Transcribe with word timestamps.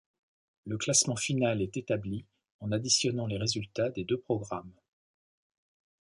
Le 0.65 0.79
classement 0.79 1.15
final 1.15 1.61
est 1.61 1.77
établi 1.77 2.25
en 2.59 2.71
additionnant 2.71 3.27
les 3.27 3.37
résultats 3.37 3.91
des 3.91 4.03
deux 4.03 4.19
programmes. 4.19 4.73